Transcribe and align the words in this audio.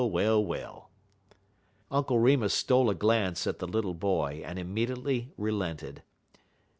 well!" 0.03 0.89
Uncle 1.91 2.17
Remus 2.17 2.55
stole 2.55 2.89
a 2.89 2.95
glance 2.95 3.45
at 3.45 3.59
the 3.59 3.67
little 3.67 3.93
boy, 3.93 4.41
and 4.43 4.57
immediately 4.57 5.31
relented. 5.37 6.01